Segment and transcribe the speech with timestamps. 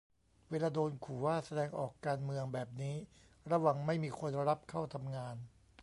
[0.49, 2.95] เวลาโดนขู่ว่า แสดงออกการเมืองแบบนี้
[3.51, 5.35] ระวังไม่มีคนรับเข้าทำงาน